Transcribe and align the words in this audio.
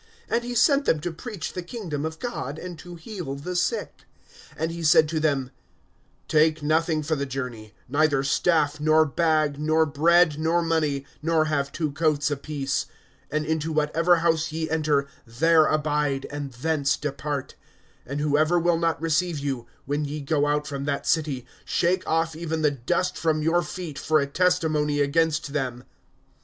(2)And 0.31 0.41
he 0.41 0.55
sent 0.55 0.85
them 0.85 0.99
to 0.99 1.11
preach 1.11 1.53
the 1.53 1.61
kingdom 1.61 2.05
of 2.07 2.17
God, 2.17 2.57
and 2.57 2.79
to 2.79 2.95
heal 2.95 3.35
the 3.35 3.55
sick. 3.55 4.05
(3)And 4.57 4.71
he 4.71 4.81
said 4.81 5.07
to 5.09 5.19
them: 5.19 5.51
Take 6.27 6.63
nothing 6.63 7.03
for 7.03 7.15
the 7.15 7.27
journey, 7.27 7.75
neither 7.87 8.23
staff, 8.23 8.79
nor 8.79 9.05
bag, 9.05 9.59
nor 9.59 9.85
bread, 9.85 10.39
nor 10.39 10.63
money, 10.63 11.05
nor 11.21 11.45
have 11.45 11.71
two 11.71 11.91
coats 11.91 12.31
apiece. 12.31 12.87
(4)And 13.31 13.45
into 13.45 13.71
whatever 13.71 14.15
house 14.15 14.51
ye 14.51 14.67
enter, 14.71 15.07
there 15.27 15.67
abide, 15.67 16.25
and 16.31 16.51
thence 16.53 16.97
depart. 16.97 17.53
(5)And 18.09 18.21
whoever 18.21 18.57
will 18.57 18.79
not 18.79 18.99
receive 18.99 19.37
you, 19.37 19.67
when 19.85 20.03
ye 20.03 20.19
go 20.19 20.47
out 20.47 20.65
from 20.65 20.85
that 20.85 21.05
city, 21.05 21.45
shake 21.63 22.01
off 22.07 22.35
even 22.35 22.63
the 22.63 22.71
dust 22.71 23.15
from 23.19 23.43
your 23.43 23.61
feet 23.61 23.99
for 23.99 24.19
a 24.19 24.25
testimony 24.25 24.99
against 24.99 25.53
them. 25.53 25.83